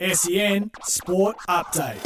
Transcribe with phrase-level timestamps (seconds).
[0.00, 1.98] SEN Sport Update.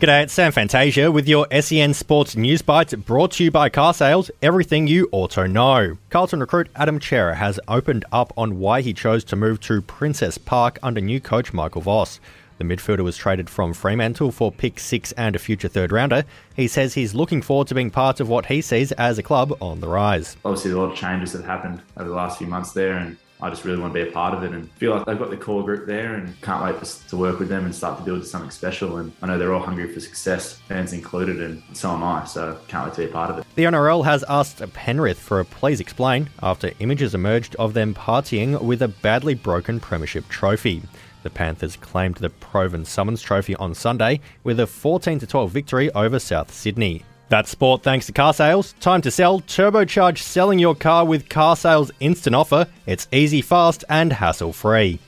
[0.00, 3.94] G'day, it's Sam Fantasia with your SEN Sports News Bites brought to you by Car
[3.94, 5.96] Sales, everything you auto know.
[6.10, 10.38] Carlton recruit Adam Cerra has opened up on why he chose to move to Princes
[10.38, 12.18] Park under new coach Michael Voss.
[12.58, 16.24] The midfielder was traded from Fremantle for pick six and a future third rounder.
[16.56, 19.56] He says he's looking forward to being part of what he sees as a club
[19.62, 20.36] on the rise.
[20.44, 23.50] Obviously, a lot of changes have happened over the last few months there, and I
[23.50, 25.36] just really want to be a part of it and feel like they've got the
[25.36, 28.50] core group there and can't wait to work with them and start to build something
[28.50, 28.96] special.
[28.96, 32.24] And I know they're all hungry for success, fans included, and so am I.
[32.24, 33.44] So can't wait to be a part of it.
[33.54, 38.60] The NRL has asked Penrith for a please explain after images emerged of them partying
[38.62, 40.82] with a badly broken premiership trophy.
[41.22, 46.18] The Panthers claimed the Provan Summons Trophy on Sunday with a 14 12 victory over
[46.18, 47.02] South Sydney.
[47.28, 48.74] That's sport thanks to car sales.
[48.80, 49.40] Time to sell.
[49.40, 52.66] Turbocharge selling your car with car sales instant offer.
[52.86, 55.00] It's easy, fast, and hassle free.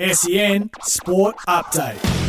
[0.00, 2.21] SEN Sport Update.